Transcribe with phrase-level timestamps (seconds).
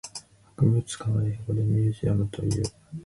[0.55, 2.63] 博物館は英語でミュージアムという。